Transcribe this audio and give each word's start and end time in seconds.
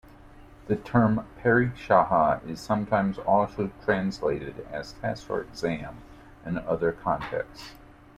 The 0.65 0.77
term 0.77 1.27
"pariksaha" 1.43 2.43
is 2.47 2.59
sometimes 2.59 3.19
also 3.19 3.69
translated 3.85 4.65
as 4.71 4.93
test 4.93 5.29
or 5.29 5.41
exam, 5.41 5.97
in 6.43 6.57
other 6.57 6.91
contexts. 6.91 7.73